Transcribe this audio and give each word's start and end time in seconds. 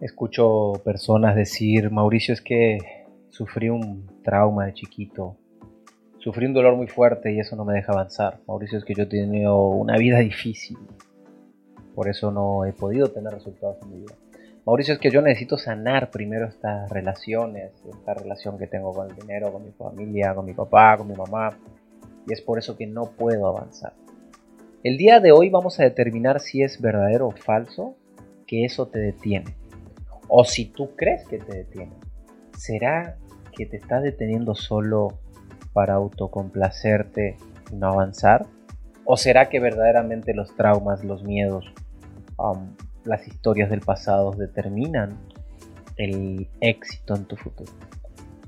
Escucho 0.00 0.74
personas 0.84 1.34
decir, 1.34 1.90
Mauricio, 1.90 2.32
es 2.32 2.40
que 2.40 2.78
sufrí 3.30 3.68
un 3.68 4.06
trauma 4.22 4.66
de 4.66 4.74
chiquito, 4.74 5.36
sufrí 6.18 6.46
un 6.46 6.54
dolor 6.54 6.76
muy 6.76 6.86
fuerte 6.86 7.32
y 7.32 7.40
eso 7.40 7.56
no 7.56 7.64
me 7.64 7.74
deja 7.74 7.92
avanzar. 7.92 8.38
Mauricio, 8.46 8.78
es 8.78 8.84
que 8.84 8.94
yo 8.94 9.04
he 9.04 9.06
tenido 9.06 9.66
una 9.66 9.96
vida 9.96 10.20
difícil, 10.20 10.78
por 11.96 12.08
eso 12.08 12.30
no 12.30 12.64
he 12.64 12.72
podido 12.72 13.08
tener 13.08 13.32
resultados 13.32 13.78
en 13.82 13.90
mi 13.90 14.00
vida. 14.02 14.14
Mauricio, 14.64 14.94
es 14.94 15.00
que 15.00 15.10
yo 15.10 15.20
necesito 15.20 15.58
sanar 15.58 16.12
primero 16.12 16.46
estas 16.46 16.88
relaciones, 16.90 17.72
esta 17.90 18.14
relación 18.14 18.56
que 18.56 18.68
tengo 18.68 18.92
con 18.92 19.10
el 19.10 19.16
dinero, 19.16 19.52
con 19.52 19.64
mi 19.64 19.72
familia, 19.72 20.32
con 20.32 20.46
mi 20.46 20.54
papá, 20.54 20.96
con 20.96 21.08
mi 21.08 21.14
mamá, 21.14 21.58
y 22.24 22.32
es 22.32 22.40
por 22.40 22.58
eso 22.58 22.76
que 22.76 22.86
no 22.86 23.06
puedo 23.06 23.48
avanzar. 23.48 23.94
El 24.84 24.96
día 24.96 25.18
de 25.18 25.32
hoy 25.32 25.50
vamos 25.50 25.80
a 25.80 25.82
determinar 25.82 26.38
si 26.38 26.62
es 26.62 26.80
verdadero 26.80 27.26
o 27.26 27.32
falso 27.32 27.96
que 28.46 28.64
eso 28.64 28.86
te 28.86 29.00
detiene. 29.00 29.56
O 30.28 30.44
si 30.44 30.66
tú 30.66 30.94
crees 30.94 31.26
que 31.26 31.38
te 31.38 31.56
detiene, 31.56 31.96
¿será 32.56 33.16
que 33.56 33.66
te 33.66 33.76
está 33.78 34.00
deteniendo 34.00 34.54
solo 34.54 35.18
para 35.72 35.94
autocomplacerte 35.94 37.36
y 37.72 37.76
no 37.76 37.88
avanzar? 37.88 38.46
¿O 39.04 39.16
será 39.16 39.48
que 39.48 39.58
verdaderamente 39.58 40.34
los 40.34 40.54
traumas, 40.54 41.02
los 41.02 41.24
miedos, 41.24 41.64
um, 42.36 42.74
las 43.04 43.26
historias 43.26 43.70
del 43.70 43.80
pasado 43.80 44.32
determinan 44.32 45.18
el 45.96 46.48
éxito 46.60 47.16
en 47.16 47.24
tu 47.24 47.36
futuro? 47.36 47.72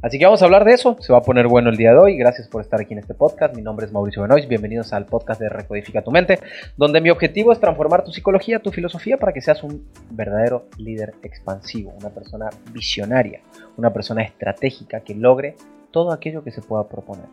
Así 0.02 0.18
que 0.18 0.24
vamos 0.24 0.40
a 0.40 0.46
hablar 0.46 0.64
de 0.64 0.72
eso, 0.72 0.96
se 0.98 1.12
va 1.12 1.18
a 1.18 1.22
poner 1.22 1.46
bueno 1.46 1.68
el 1.68 1.76
día 1.76 1.90
de 1.90 1.98
hoy. 1.98 2.16
Gracias 2.16 2.48
por 2.48 2.62
estar 2.62 2.80
aquí 2.80 2.94
en 2.94 3.00
este 3.00 3.12
podcast. 3.12 3.54
Mi 3.54 3.60
nombre 3.60 3.84
es 3.84 3.92
Mauricio 3.92 4.22
Benoist, 4.22 4.48
bienvenidos 4.48 4.94
al 4.94 5.04
podcast 5.04 5.38
de 5.38 5.50
Recodifica 5.50 6.00
tu 6.00 6.10
mente, 6.10 6.38
donde 6.78 7.02
mi 7.02 7.10
objetivo 7.10 7.52
es 7.52 7.60
transformar 7.60 8.02
tu 8.02 8.10
psicología, 8.10 8.60
tu 8.60 8.70
filosofía 8.70 9.18
para 9.18 9.34
que 9.34 9.42
seas 9.42 9.62
un 9.62 9.84
verdadero 10.10 10.64
líder 10.78 11.12
expansivo, 11.22 11.92
una 12.00 12.08
persona 12.08 12.48
visionaria, 12.72 13.42
una 13.76 13.92
persona 13.92 14.22
estratégica 14.22 15.00
que 15.00 15.14
logre 15.14 15.56
todo 15.90 16.12
aquello 16.12 16.42
que 16.42 16.50
se 16.50 16.62
pueda 16.62 16.88
proponer. 16.88 17.26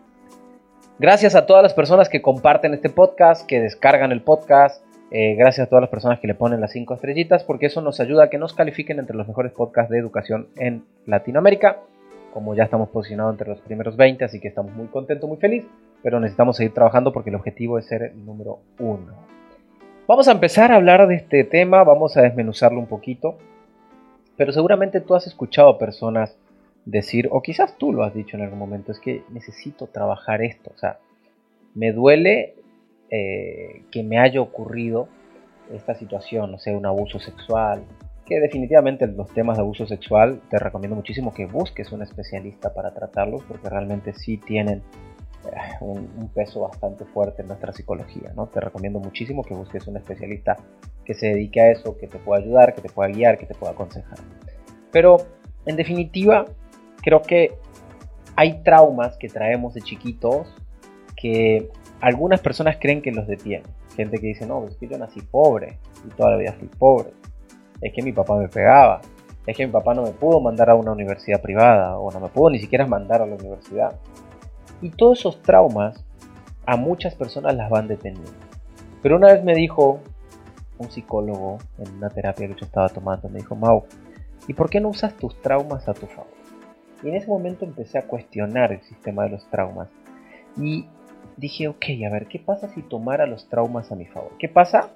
Gracias 0.99 1.35
a 1.35 1.45
todas 1.45 1.63
las 1.63 1.73
personas 1.73 2.09
que 2.09 2.21
comparten 2.21 2.73
este 2.73 2.89
podcast, 2.89 3.47
que 3.47 3.61
descargan 3.61 4.11
el 4.11 4.23
podcast, 4.23 4.83
eh, 5.09 5.35
gracias 5.35 5.67
a 5.67 5.69
todas 5.69 5.83
las 5.83 5.89
personas 5.89 6.19
que 6.19 6.27
le 6.27 6.35
ponen 6.35 6.59
las 6.59 6.73
cinco 6.73 6.95
estrellitas, 6.95 7.45
porque 7.45 7.67
eso 7.67 7.79
nos 7.79 8.01
ayuda 8.01 8.25
a 8.25 8.29
que 8.29 8.37
nos 8.37 8.53
califiquen 8.53 8.99
entre 8.99 9.15
los 9.15 9.25
mejores 9.25 9.53
podcasts 9.53 9.89
de 9.89 9.99
educación 9.99 10.49
en 10.57 10.83
Latinoamérica 11.05 11.77
como 12.33 12.55
ya 12.55 12.63
estamos 12.63 12.89
posicionados 12.89 13.33
entre 13.33 13.49
los 13.49 13.59
primeros 13.61 13.95
20, 13.95 14.25
así 14.25 14.39
que 14.39 14.47
estamos 14.47 14.73
muy 14.73 14.87
contentos, 14.87 15.27
muy 15.27 15.37
felices, 15.37 15.69
pero 16.03 16.19
necesitamos 16.19 16.57
seguir 16.57 16.73
trabajando 16.73 17.11
porque 17.11 17.29
el 17.29 17.35
objetivo 17.35 17.77
es 17.79 17.85
ser 17.85 18.03
el 18.03 18.25
número 18.25 18.59
uno. 18.79 19.13
Vamos 20.07 20.27
a 20.27 20.31
empezar 20.31 20.71
a 20.71 20.75
hablar 20.75 21.07
de 21.07 21.15
este 21.15 21.43
tema, 21.43 21.83
vamos 21.83 22.15
a 22.15 22.21
desmenuzarlo 22.21 22.79
un 22.79 22.87
poquito, 22.87 23.37
pero 24.37 24.53
seguramente 24.53 25.01
tú 25.01 25.15
has 25.15 25.27
escuchado 25.27 25.77
personas 25.77 26.37
decir, 26.85 27.27
o 27.31 27.41
quizás 27.41 27.77
tú 27.77 27.91
lo 27.91 28.03
has 28.03 28.13
dicho 28.13 28.37
en 28.37 28.43
algún 28.43 28.59
momento, 28.59 28.91
es 28.91 28.99
que 28.99 29.23
necesito 29.29 29.87
trabajar 29.87 30.41
esto, 30.41 30.71
o 30.73 30.77
sea, 30.77 30.99
me 31.75 31.91
duele 31.91 32.55
eh, 33.09 33.83
que 33.91 34.03
me 34.03 34.19
haya 34.19 34.39
ocurrido 34.39 35.09
esta 35.73 35.95
situación, 35.95 36.53
o 36.53 36.59
sea, 36.59 36.77
un 36.77 36.85
abuso 36.85 37.19
sexual, 37.19 37.83
que 38.27 38.39
definitivamente 38.41 39.07
los 39.07 39.33
temas 39.33 39.57
de 39.57 39.63
abuso 39.63 39.87
sexual 39.87 40.41
te 40.49 40.59
recomiendo 40.59 40.95
muchísimo 40.95 41.33
que 41.33 41.45
busques 41.45 41.91
un 41.93 42.01
especialista 42.01 42.73
para 42.73 42.93
tratarlos 42.93 43.41
porque 43.47 43.69
realmente 43.69 44.13
sí 44.13 44.37
tienen 44.37 44.83
eh, 45.45 45.51
un, 45.79 46.29
peso 46.35 46.61
bastante 46.61 47.05
fuerte 47.05 47.41
en 47.41 47.47
nuestra 47.47 47.71
psicología, 47.71 48.33
¿no? 48.35 48.47
Te 48.47 48.59
recomiendo 48.59 48.99
muchísimo 48.99 49.43
que 49.43 49.53
busques 49.53 49.87
un 49.87 49.95
especialista 49.95 50.57
que 51.05 51.13
se 51.13 51.27
dedique 51.27 51.61
a 51.61 51.71
eso, 51.71 51.97
que 51.97 52.07
te 52.07 52.19
pueda 52.19 52.43
ayudar, 52.43 52.75
que 52.75 52.81
te 52.81 52.89
pueda 52.89 53.09
guiar, 53.09 53.37
que 53.37 53.45
te 53.45 53.55
pueda 53.55 53.71
aconsejar. 53.71 54.19
Pero 54.91 55.17
en 55.65 55.77
definitiva, 55.77 56.45
creo 57.01 57.21
que 57.21 57.53
hay 58.35 58.61
traumas 58.61 59.17
que 59.17 59.29
traemos 59.29 59.73
de 59.73 59.81
chiquitos 59.81 60.53
que 61.15 61.69
algunas 62.01 62.41
personas 62.41 62.77
creen 62.79 63.01
que 63.01 63.11
los 63.11 63.25
detienen. 63.25 63.71
Gente 63.95 64.19
que 64.19 64.27
dice, 64.27 64.45
no, 64.45 64.67
es 64.67 64.75
que 64.75 64.87
yo 64.87 64.97
nací 64.97 65.21
pobre 65.21 65.79
y 66.05 66.09
toda 66.09 66.31
la 66.31 66.37
vida 66.37 66.53
fui 66.59 66.67
pobre 66.67 67.11
es 67.81 67.93
que 67.93 68.01
mi 68.01 68.11
papá 68.11 68.35
me 68.35 68.47
pegaba, 68.47 69.01
es 69.45 69.55
que 69.55 69.65
mi 69.65 69.71
papá 69.71 69.93
no 69.93 70.03
me 70.03 70.11
pudo 70.11 70.39
mandar 70.39 70.69
a 70.69 70.75
una 70.75 70.91
universidad 70.91 71.41
privada 71.41 71.97
o 71.97 72.11
no 72.11 72.19
me 72.19 72.27
pudo 72.27 72.49
ni 72.49 72.59
siquiera 72.59 72.85
mandar 72.85 73.21
a 73.21 73.25
la 73.25 73.35
universidad. 73.35 73.93
Y 74.81 74.89
todos 74.89 75.19
esos 75.19 75.41
traumas 75.41 76.05
a 76.65 76.75
muchas 76.75 77.15
personas 77.15 77.55
las 77.55 77.69
van 77.69 77.87
deteniendo. 77.87 78.31
Pero 79.01 79.15
una 79.15 79.33
vez 79.33 79.43
me 79.43 79.55
dijo 79.55 80.01
un 80.77 80.91
psicólogo 80.91 81.57
en 81.79 81.95
una 81.95 82.09
terapia 82.09 82.47
que 82.47 82.55
yo 82.55 82.65
estaba 82.65 82.89
tomando, 82.89 83.29
me 83.29 83.39
dijo, 83.39 83.55
Mau, 83.55 83.85
¿y 84.47 84.53
por 84.53 84.69
qué 84.69 84.79
no 84.79 84.89
usas 84.89 85.13
tus 85.15 85.41
traumas 85.41 85.87
a 85.87 85.93
tu 85.93 86.07
favor? 86.07 86.37
Y 87.03 87.09
en 87.09 87.15
ese 87.15 87.27
momento 87.27 87.63
empecé 87.63 87.99
a 87.99 88.07
cuestionar 88.07 88.71
el 88.71 88.81
sistema 88.81 89.23
de 89.23 89.29
los 89.29 89.49
traumas. 89.49 89.87
Y 90.57 90.87
dije, 91.37 91.67
ok, 91.67 91.85
a 92.05 92.09
ver, 92.09 92.27
¿qué 92.27 92.39
pasa 92.39 92.67
si 92.69 92.81
tomara 92.81 93.27
los 93.27 93.47
traumas 93.47 93.91
a 93.91 93.95
mi 93.95 94.05
favor? 94.05 94.31
¿Qué 94.39 94.49
pasa 94.49 94.89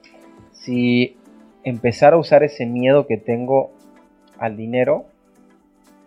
si 0.52 1.18
empezar 1.64 2.14
a 2.14 2.18
usar 2.18 2.44
ese 2.44 2.66
miedo 2.66 3.08
que 3.08 3.18
tengo 3.18 3.72
al 4.38 4.58
dinero 4.58 5.06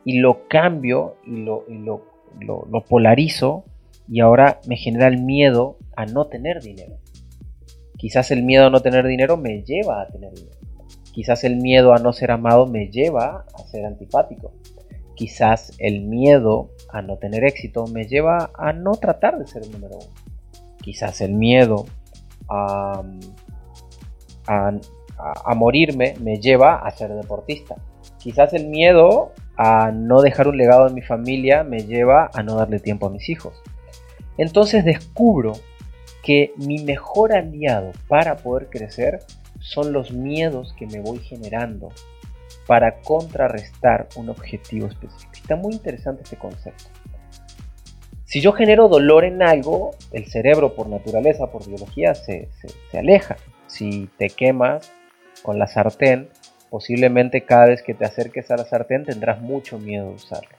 y 0.05 0.19
lo 0.19 0.49
cambio 0.49 1.17
y 1.27 1.37
lo, 1.37 1.65
lo, 1.69 2.85
polarizo 2.89 3.65
y 4.09 4.21
ahora 4.21 4.61
me 4.67 4.77
genera 4.77 5.09
el 5.09 5.23
miedo 5.23 5.79
a 5.97 6.05
no 6.07 6.27
tener 6.27 6.61
dinero. 6.61 6.97
Quizás 7.97 8.31
el 8.31 8.43
miedo 8.43 8.67
a 8.67 8.71
no 8.71 8.81
tener 8.81 9.07
dinero 9.07 9.37
me 9.37 9.63
lleva 9.63 10.03
a 10.03 10.09
tener 10.09 10.33
dinero. 10.33 10.59
Quizás 11.13 11.45
el 11.45 11.57
miedo 11.57 11.95
a 11.95 11.99
no 11.99 12.13
ser 12.13 12.33
amado 12.33 12.67
me 12.67 12.89
lleva 12.89 13.47
a 13.55 13.59
ser 13.67 13.87
antipático. 13.87 14.53
Quizás 15.15 15.73
el 15.79 16.03
miedo 16.03 16.71
a 16.93 17.01
no 17.01 17.17
tener 17.19 17.45
éxito 17.45 17.87
me 17.87 18.05
lleva 18.05 18.51
a 18.53 18.73
no 18.73 18.93
tratar 18.93 19.39
de 19.39 19.47
ser 19.47 19.63
el 19.63 19.71
número 19.71 19.97
uno. 19.97 20.13
Quizás 20.83 21.21
el 21.21 21.35
miedo 21.35 21.87
a, 22.49 23.03
a 24.49 24.73
a, 25.19 25.55
morirme 25.55 26.15
me 26.21 26.41
lleva 26.41 26.77
a 26.77 26.91
ser 26.91 27.15
deportista. 27.15 27.77
Quizás 28.19 28.53
el 28.53 28.69
miedo 28.69 29.33
a 29.57 29.91
no 29.93 30.21
dejar 30.21 30.49
un 30.49 30.57
legado 30.57 30.89
en 30.89 30.95
mi 30.95 31.03
familia 31.03 31.65
me 31.65 31.81
lleva 31.81 32.31
a 32.35 32.43
no 32.43 32.57
darle 32.57 32.81
tiempo 32.81 33.07
a 33.07 33.11
mis 33.11 33.29
hijos. 33.29 33.63
Entonces 34.37 34.85
descubro 34.85 35.53
que 36.23 36.53
mi 36.57 36.83
mejor 36.83 37.33
aliado 37.33 37.93
para 38.09 38.37
poder 38.37 38.69
crecer 38.69 39.21
son 39.61 39.93
los 39.93 40.13
miedos 40.13 40.75
que 40.79 40.87
me 40.87 41.01
voy 41.01 41.19
generando 41.19 41.91
para 42.67 43.01
contrarrestar 43.03 44.09
un 44.17 44.31
objetivo 44.31 44.87
específico. 44.87 45.33
Está 45.35 45.57
muy 45.57 45.75
interesante 45.75 46.23
este 46.23 46.37
concepto. 46.37 46.85
Si 48.25 48.41
yo 48.41 48.53
genero 48.53 48.89
dolor 48.89 49.25
en 49.25 49.43
algo, 49.43 49.93
el 50.13 50.27
cerebro 50.27 50.75
por 50.75 50.89
naturaleza, 50.89 51.53
por 51.53 51.67
biología, 51.67 52.15
se, 52.15 52.49
se 52.91 52.99
aleja. 52.99 53.37
Si 53.67 54.09
te 54.19 54.29
quemas, 54.29 54.91
con 55.44 55.59
la 55.59 55.66
sartén, 55.66 56.31
posiblemente 56.71 57.43
cada 57.43 57.66
vez 57.66 57.82
que 57.82 57.93
te 57.93 58.06
acerques 58.06 58.50
a 58.50 58.56
la 58.56 58.65
sartén 58.65 59.05
tendrás 59.05 59.43
mucho 59.43 59.78
miedo 59.78 60.09
de 60.09 60.15
usarlo. 60.15 60.56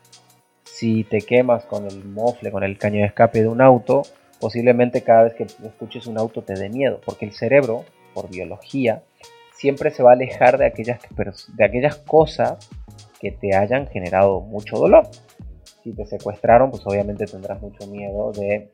Si 0.64 1.04
te 1.06 1.22
quemas 1.22 1.66
con 1.66 1.88
el 1.88 2.06
mofle, 2.06 2.52
con 2.52 2.64
el 2.64 2.78
caño 2.78 3.00
de 3.00 3.08
escape 3.08 3.42
de 3.42 3.48
un 3.48 3.62
auto, 3.62 4.04
posiblemente 4.40 5.02
cada 5.02 5.24
vez 5.24 5.34
que 5.34 5.48
escuches 5.66 6.06
un 6.06 6.20
auto 6.20 6.44
te 6.44 6.54
dé 6.54 6.70
miedo, 6.70 7.02
porque 7.04 7.26
el 7.26 7.34
cerebro, 7.34 7.84
por 8.14 8.30
biología, 8.30 9.02
siempre 9.56 9.90
se 9.90 10.04
va 10.04 10.12
a 10.12 10.14
alejar 10.14 10.60
de 10.60 10.68
aquellas, 10.68 11.00
de 11.56 11.66
aquellas 11.66 11.96
cosas 11.96 12.70
que 13.20 13.32
te 13.32 13.56
hayan 13.56 13.88
generado 13.88 14.40
mucho 14.42 14.78
dolor. 14.78 15.08
Si 15.84 15.94
te 15.94 16.06
secuestraron, 16.06 16.70
pues 16.70 16.84
obviamente 16.86 17.26
tendrás 17.26 17.60
mucho 17.60 17.88
miedo 17.88 18.32
de, 18.34 18.70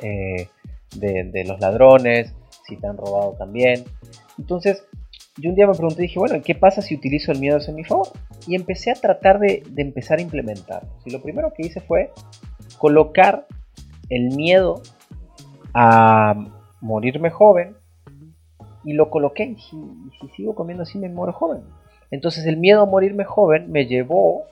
eh, 0.00 0.48
de 0.94 1.44
los 1.44 1.60
ladrones, 1.60 2.34
si 2.68 2.76
te 2.76 2.86
han 2.86 2.96
robado 2.96 3.32
también. 3.32 3.84
Entonces, 4.38 4.84
yo 5.38 5.50
un 5.50 5.56
día 5.56 5.66
me 5.66 5.72
pregunté, 5.72 6.02
dije, 6.02 6.18
bueno, 6.18 6.40
¿qué 6.44 6.54
pasa 6.54 6.82
si 6.82 6.94
utilizo 6.94 7.32
el 7.32 7.38
miedo 7.38 7.58
a 7.66 7.72
mi 7.72 7.84
favor? 7.84 8.08
Y 8.46 8.56
empecé 8.56 8.90
a 8.90 8.94
tratar 8.94 9.38
de, 9.38 9.62
empezar 9.76 10.18
a 10.18 10.22
implementarlo. 10.22 10.88
Y 11.04 11.10
lo 11.10 11.22
primero 11.22 11.52
que 11.54 11.66
hice 11.66 11.80
fue 11.80 12.10
colocar 12.78 13.46
el 14.10 14.34
miedo 14.34 14.82
a 15.74 16.34
morirme 16.80 17.30
joven 17.30 17.76
y 18.84 18.94
lo 18.94 19.10
coloqué. 19.10 19.44
Y 19.44 19.56
si, 19.56 19.76
si 20.20 20.28
sigo 20.36 20.54
comiendo 20.54 20.82
así 20.82 20.98
me 20.98 21.08
muero 21.08 21.32
joven. 21.32 21.62
Entonces 22.10 22.46
el 22.46 22.56
miedo 22.56 22.82
a 22.82 22.86
morirme 22.86 23.24
joven 23.24 23.70
me 23.70 23.86
llevó 23.86 24.44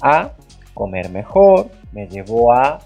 a 0.00 0.32
comer 0.72 1.10
mejor, 1.10 1.68
me 1.92 2.08
llevó 2.08 2.52
a 2.52 2.78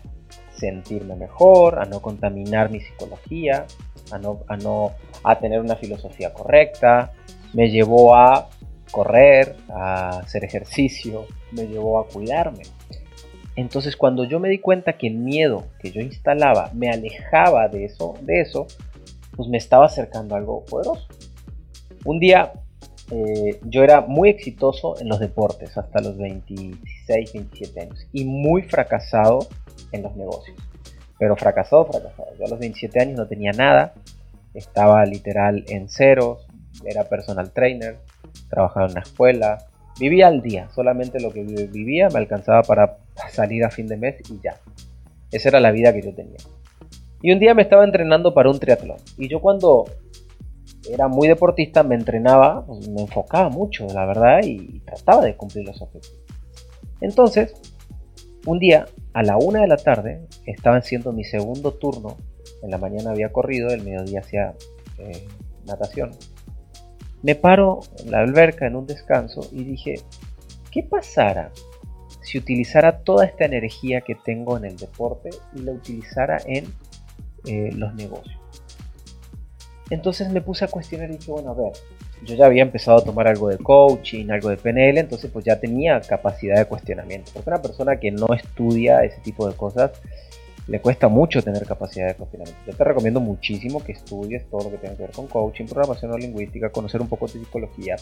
sentirme 0.50 1.14
mejor, 1.14 1.78
a 1.78 1.84
no 1.84 2.00
contaminar 2.00 2.70
mi 2.70 2.80
psicología, 2.80 3.66
a 4.10 4.18
no, 4.18 4.40
a 4.48 4.56
no 4.56 4.92
a 5.22 5.38
tener 5.38 5.60
una 5.60 5.76
filosofía 5.76 6.32
correcta, 6.32 7.12
me 7.56 7.70
llevó 7.70 8.14
a 8.14 8.50
correr, 8.90 9.56
a 9.70 10.18
hacer 10.18 10.44
ejercicio, 10.44 11.24
me 11.52 11.66
llevó 11.66 11.98
a 11.98 12.06
cuidarme. 12.06 12.64
Entonces 13.56 13.96
cuando 13.96 14.24
yo 14.24 14.38
me 14.38 14.50
di 14.50 14.58
cuenta 14.58 14.98
que 14.98 15.06
el 15.06 15.14
miedo 15.14 15.64
que 15.80 15.90
yo 15.90 16.02
instalaba 16.02 16.70
me 16.74 16.90
alejaba 16.90 17.68
de 17.68 17.86
eso, 17.86 18.12
de 18.20 18.42
eso, 18.42 18.66
pues 19.34 19.48
me 19.48 19.56
estaba 19.56 19.86
acercando 19.86 20.34
a 20.34 20.38
algo 20.38 20.66
poderoso. 20.66 21.08
Un 22.04 22.18
día 22.20 22.52
eh, 23.10 23.58
yo 23.62 23.82
era 23.82 24.02
muy 24.02 24.28
exitoso 24.28 25.00
en 25.00 25.08
los 25.08 25.18
deportes 25.18 25.78
hasta 25.78 26.02
los 26.02 26.18
26, 26.18 27.32
27 27.32 27.80
años 27.80 28.06
y 28.12 28.26
muy 28.26 28.64
fracasado 28.64 29.38
en 29.92 30.02
los 30.02 30.14
negocios. 30.14 30.58
Pero 31.18 31.36
fracasado, 31.36 31.86
fracasado. 31.86 32.28
Yo 32.38 32.44
a 32.44 32.48
los 32.50 32.58
27 32.58 33.00
años 33.00 33.16
no 33.16 33.26
tenía 33.26 33.52
nada, 33.52 33.94
estaba 34.52 35.06
literal 35.06 35.64
en 35.68 35.88
ceros, 35.88 36.45
era 36.84 37.04
personal 37.04 37.52
trainer, 37.52 37.98
trabajaba 38.48 38.86
en 38.86 38.92
una 38.92 39.00
escuela, 39.00 39.58
vivía 39.98 40.28
al 40.28 40.42
día, 40.42 40.68
solamente 40.74 41.20
lo 41.20 41.32
que 41.32 41.42
vivía 41.42 42.08
me 42.08 42.18
alcanzaba 42.18 42.62
para 42.62 42.98
salir 43.30 43.64
a 43.64 43.70
fin 43.70 43.86
de 43.86 43.96
mes 43.96 44.16
y 44.30 44.40
ya. 44.42 44.56
Esa 45.32 45.48
era 45.48 45.60
la 45.60 45.70
vida 45.70 45.92
que 45.92 46.02
yo 46.02 46.14
tenía. 46.14 46.38
Y 47.22 47.32
un 47.32 47.38
día 47.38 47.54
me 47.54 47.62
estaba 47.62 47.84
entrenando 47.84 48.34
para 48.34 48.50
un 48.50 48.58
triatlón. 48.58 48.98
Y 49.18 49.28
yo 49.28 49.40
cuando 49.40 49.86
era 50.88 51.08
muy 51.08 51.28
deportista, 51.28 51.82
me 51.82 51.94
entrenaba, 51.94 52.64
me 52.92 53.02
enfocaba 53.02 53.48
mucho, 53.48 53.86
la 53.88 54.06
verdad, 54.06 54.40
y 54.44 54.80
trataba 54.80 55.24
de 55.24 55.36
cumplir 55.36 55.66
los 55.66 55.80
objetivos. 55.82 56.20
Entonces, 57.00 57.54
un 58.46 58.58
día, 58.58 58.86
a 59.12 59.22
la 59.22 59.36
una 59.36 59.60
de 59.60 59.66
la 59.66 59.76
tarde, 59.76 60.26
estaba 60.46 60.76
haciendo 60.76 61.12
mi 61.12 61.24
segundo 61.24 61.74
turno. 61.74 62.16
En 62.62 62.70
la 62.70 62.78
mañana 62.78 63.10
había 63.10 63.32
corrido, 63.32 63.70
el 63.70 63.82
mediodía 63.82 64.20
hacía 64.20 64.54
eh, 64.98 65.26
natación. 65.66 66.12
Me 67.26 67.34
paro 67.34 67.80
en 67.98 68.12
la 68.12 68.20
alberca 68.20 68.68
en 68.68 68.76
un 68.76 68.86
descanso 68.86 69.40
y 69.50 69.64
dije, 69.64 69.94
¿qué 70.70 70.84
pasara 70.84 71.50
si 72.22 72.38
utilizara 72.38 73.00
toda 73.00 73.26
esta 73.26 73.44
energía 73.44 74.02
que 74.02 74.14
tengo 74.14 74.56
en 74.56 74.64
el 74.64 74.76
deporte 74.76 75.30
y 75.52 75.62
la 75.62 75.72
utilizara 75.72 76.38
en 76.46 76.66
eh, 77.46 77.72
los 77.72 77.92
negocios? 77.96 78.38
Entonces 79.90 80.30
me 80.30 80.40
puse 80.40 80.66
a 80.66 80.68
cuestionar 80.68 81.10
y 81.10 81.16
dije, 81.16 81.32
bueno, 81.32 81.50
a 81.50 81.54
ver, 81.54 81.72
yo 82.24 82.36
ya 82.36 82.46
había 82.46 82.62
empezado 82.62 82.98
a 82.98 83.04
tomar 83.04 83.26
algo 83.26 83.48
de 83.48 83.58
coaching, 83.58 84.30
algo 84.30 84.50
de 84.50 84.58
PNL, 84.58 84.98
entonces 84.98 85.28
pues 85.28 85.44
ya 85.44 85.58
tenía 85.58 86.00
capacidad 86.02 86.58
de 86.58 86.66
cuestionamiento. 86.66 87.32
Porque 87.34 87.50
una 87.50 87.60
persona 87.60 87.98
que 87.98 88.12
no 88.12 88.28
estudia 88.36 89.02
ese 89.02 89.20
tipo 89.22 89.48
de 89.48 89.56
cosas 89.56 90.00
le 90.68 90.80
cuesta 90.80 91.08
mucho 91.08 91.42
tener 91.42 91.64
capacidad 91.64 92.08
de 92.08 92.14
cuestionamiento. 92.14 92.60
Yo 92.66 92.76
te 92.76 92.84
recomiendo 92.84 93.20
muchísimo 93.20 93.82
que 93.84 93.92
estudies 93.92 94.48
todo 94.50 94.64
lo 94.64 94.70
que 94.70 94.78
tenga 94.78 94.96
que 94.96 95.02
ver 95.02 95.12
con 95.12 95.28
coaching, 95.28 95.66
programación 95.66 96.18
lingüística, 96.18 96.70
conocer 96.70 97.00
un 97.00 97.08
poco 97.08 97.26
de 97.26 97.32
psicología, 97.34 97.96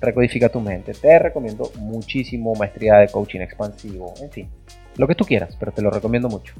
recodifica 0.00 0.48
tu 0.48 0.60
mente. 0.60 0.92
Te 0.92 1.18
recomiendo 1.18 1.70
muchísimo 1.78 2.54
maestría 2.54 2.96
de 2.96 3.08
coaching 3.08 3.40
expansivo, 3.40 4.14
en 4.20 4.30
fin, 4.30 4.48
lo 4.96 5.06
que 5.06 5.14
tú 5.14 5.24
quieras, 5.24 5.56
pero 5.58 5.70
te 5.70 5.80
lo 5.80 5.90
recomiendo 5.90 6.28
mucho. 6.28 6.54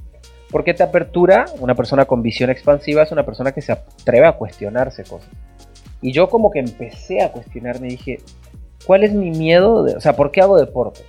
Porque 0.50 0.74
te 0.74 0.82
apertura, 0.82 1.46
una 1.60 1.74
persona 1.74 2.04
con 2.04 2.22
visión 2.22 2.50
expansiva 2.50 3.02
es 3.02 3.12
una 3.12 3.26
persona 3.26 3.52
que 3.52 3.60
se 3.60 3.72
atreve 3.72 4.26
a 4.26 4.32
cuestionarse 4.32 5.02
cosas. 5.04 5.30
Y 6.00 6.12
yo 6.12 6.28
como 6.28 6.50
que 6.50 6.60
empecé 6.60 7.22
a 7.22 7.32
cuestionarme, 7.32 7.88
dije, 7.88 8.20
¿cuál 8.86 9.02
es 9.02 9.12
mi 9.12 9.30
miedo? 9.30 9.82
De, 9.82 9.96
o 9.96 10.00
sea, 10.00 10.14
¿por 10.14 10.30
qué 10.30 10.40
hago 10.40 10.56
deporte? 10.56 11.00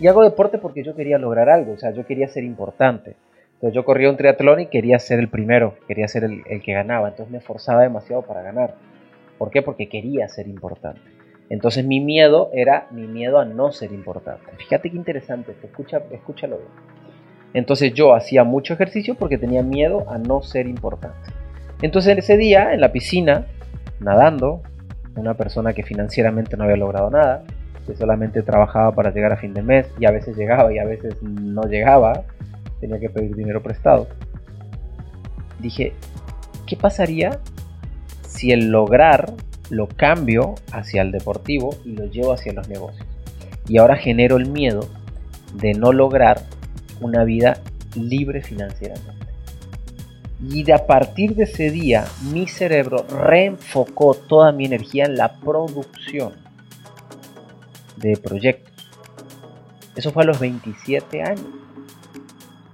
Y 0.00 0.08
hago 0.08 0.24
deporte 0.24 0.58
porque 0.58 0.82
yo 0.82 0.96
quería 0.96 1.16
lograr 1.18 1.48
algo, 1.48 1.72
o 1.72 1.78
sea, 1.78 1.92
yo 1.92 2.04
quería 2.04 2.26
ser 2.26 2.42
importante. 2.42 3.14
Entonces 3.62 3.76
yo 3.76 3.84
corría 3.84 4.10
un 4.10 4.16
triatlón 4.16 4.58
y 4.58 4.66
quería 4.66 4.98
ser 4.98 5.20
el 5.20 5.28
primero, 5.28 5.76
quería 5.86 6.08
ser 6.08 6.24
el, 6.24 6.62
que 6.62 6.72
ganaba, 6.72 7.10
entonces 7.10 7.30
me 7.30 7.40
forzaba 7.40 7.82
demasiado 7.82 8.22
para 8.22 8.42
ganar. 8.42 8.74
¿Por 9.38 9.52
qué? 9.52 9.62
Porque 9.62 9.88
quería 9.88 10.28
ser 10.28 10.48
importante. 10.48 11.00
Entonces 11.48 11.84
mi 11.84 12.00
miedo 12.00 12.50
era 12.52 12.88
mi 12.90 13.06
miedo 13.06 13.38
a 13.38 13.44
no 13.44 13.70
ser 13.70 13.92
importante. 13.92 14.50
Fíjate 14.58 14.90
qué 14.90 14.96
interesante, 14.96 15.54
escucha, 15.62 16.02
escúchalo 16.10 16.56
bien. 16.56 16.70
Entonces 17.54 17.94
yo 17.94 18.16
hacía 18.16 18.42
mucho 18.42 18.74
ejercicio 18.74 19.14
porque 19.14 19.38
tenía 19.38 19.62
miedo 19.62 20.10
a 20.10 20.18
no 20.18 20.42
ser 20.42 20.66
importante. 20.66 21.30
Entonces 21.82 22.18
ese 22.18 22.36
día 22.36 22.74
en 22.74 22.80
la 22.80 22.90
piscina, 22.90 23.46
nadando, 24.00 24.60
una 25.14 25.34
persona 25.34 25.72
que 25.72 25.84
financieramente 25.84 26.56
no 26.56 26.64
había 26.64 26.78
logrado 26.78 27.10
nada, 27.10 27.44
que 27.86 27.94
solamente 27.94 28.42
trabajaba 28.42 28.92
para 28.92 29.12
llegar 29.12 29.32
a 29.32 29.36
fin 29.36 29.54
de 29.54 29.62
mes 29.62 29.88
y 30.00 30.06
a 30.06 30.10
veces 30.10 30.36
llegaba 30.36 30.72
y 30.72 30.80
a 30.80 30.84
veces 30.84 31.22
no 31.22 31.62
llegaba, 31.62 32.24
tenía 32.82 32.98
que 32.98 33.08
pedir 33.08 33.36
dinero 33.36 33.62
prestado. 33.62 34.08
Dije, 35.60 35.92
¿qué 36.66 36.76
pasaría 36.76 37.38
si 38.26 38.50
el 38.50 38.70
lograr 38.70 39.32
lo 39.70 39.86
cambio 39.86 40.56
hacia 40.72 41.00
el 41.02 41.12
deportivo 41.12 41.76
y 41.84 41.92
lo 41.92 42.06
llevo 42.06 42.32
hacia 42.32 42.52
los 42.52 42.68
negocios? 42.68 43.06
Y 43.68 43.78
ahora 43.78 43.96
genero 43.96 44.36
el 44.36 44.50
miedo 44.50 44.88
de 45.54 45.74
no 45.74 45.92
lograr 45.92 46.42
una 47.00 47.22
vida 47.22 47.60
libre 47.94 48.42
financieramente. 48.42 49.26
Y 50.40 50.64
de 50.64 50.72
a 50.72 50.84
partir 50.86 51.36
de 51.36 51.44
ese 51.44 51.70
día, 51.70 52.04
mi 52.32 52.48
cerebro 52.48 53.06
reenfocó 53.08 54.14
toda 54.14 54.50
mi 54.50 54.64
energía 54.64 55.04
en 55.04 55.16
la 55.16 55.34
producción 55.38 56.32
de 57.98 58.16
proyectos. 58.16 58.72
Eso 59.94 60.10
fue 60.10 60.24
a 60.24 60.26
los 60.26 60.40
27 60.40 61.22
años. 61.22 61.61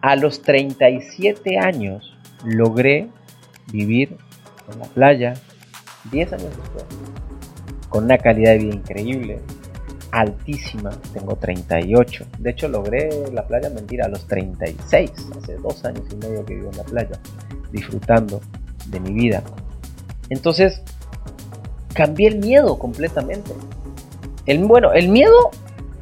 A 0.00 0.14
los 0.16 0.42
37 0.42 1.58
años 1.58 2.16
logré 2.44 3.08
vivir 3.72 4.16
en 4.72 4.78
la 4.78 4.84
playa 4.86 5.34
10 6.12 6.32
años 6.34 6.56
después, 6.56 6.84
con 7.88 8.04
una 8.04 8.18
calidad 8.18 8.52
de 8.52 8.58
vida 8.58 8.74
increíble, 8.74 9.40
altísima, 10.10 10.90
tengo 11.12 11.36
38. 11.36 12.26
De 12.38 12.50
hecho, 12.50 12.68
logré 12.68 13.08
la 13.32 13.46
playa, 13.46 13.70
mentira, 13.70 14.06
a 14.06 14.08
los 14.08 14.26
36, 14.26 15.10
hace 15.36 15.56
dos 15.56 15.84
años 15.84 16.04
y 16.12 16.16
medio 16.16 16.44
que 16.44 16.54
vivo 16.54 16.70
en 16.70 16.76
la 16.76 16.84
playa, 16.84 17.20
disfrutando 17.72 18.40
de 18.86 19.00
mi 19.00 19.12
vida. 19.12 19.42
Entonces, 20.30 20.82
cambié 21.92 22.28
el 22.28 22.38
miedo 22.38 22.78
completamente. 22.78 23.50
El, 24.46 24.64
bueno, 24.64 24.92
el 24.92 25.08
miedo 25.08 25.50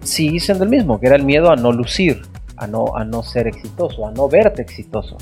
sigue 0.03 0.39
siendo 0.39 0.65
el 0.65 0.71
mismo, 0.71 1.01
que 1.01 1.07
era 1.07 1.17
el 1.17 1.25
miedo 1.25 1.51
a 1.51 1.57
no 1.57 1.73
lucir, 1.73 2.23
a 2.57 2.67
no, 2.67 2.97
a 2.97 3.05
no 3.05 3.23
ser 3.23 3.47
exitoso, 3.47 4.07
a 4.07 4.11
no 4.11 4.29
verte 4.29 4.63
exitoso. 4.63 5.17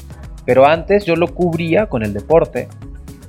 Pero 0.45 0.67
antes 0.67 1.05
yo 1.05 1.17
lo 1.17 1.35
cubría 1.35 1.87
con 1.87 2.03
el 2.03 2.13
deporte, 2.13 2.69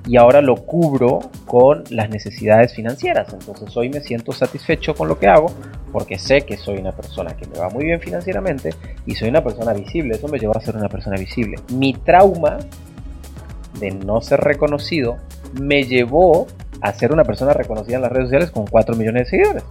y 0.07 0.17
ahora 0.17 0.41
lo 0.41 0.55
cubro 0.55 1.19
con 1.45 1.83
las 1.89 2.09
necesidades 2.09 2.73
financieras. 2.73 3.33
Entonces 3.33 3.75
hoy 3.75 3.89
me 3.89 4.01
siento 4.01 4.31
satisfecho 4.31 4.93
con 4.93 5.07
lo 5.07 5.17
que 5.17 5.27
hago 5.27 5.47
porque 5.91 6.19
sé 6.19 6.41
que 6.41 6.57
soy 6.57 6.77
una 6.77 6.91
persona 6.91 7.35
que 7.35 7.47
me 7.47 7.57
va 7.57 7.69
muy 7.69 7.85
bien 7.85 7.99
financieramente 7.99 8.71
y 9.05 9.15
soy 9.15 9.29
una 9.29 9.43
persona 9.43 9.73
visible. 9.73 10.15
Eso 10.15 10.27
me 10.27 10.37
lleva 10.37 10.53
a 10.55 10.61
ser 10.61 10.75
una 10.75 10.89
persona 10.89 11.17
visible. 11.17 11.57
Mi 11.73 11.93
trauma 11.93 12.57
de 13.79 13.91
no 13.91 14.21
ser 14.21 14.41
reconocido 14.41 15.17
me 15.59 15.83
llevó 15.83 16.47
a 16.81 16.93
ser 16.93 17.11
una 17.11 17.23
persona 17.23 17.53
reconocida 17.53 17.95
en 17.95 18.01
las 18.03 18.11
redes 18.11 18.27
sociales 18.27 18.51
con 18.51 18.67
4 18.67 18.95
millones 18.95 19.23
de 19.23 19.29
seguidores. 19.29 19.63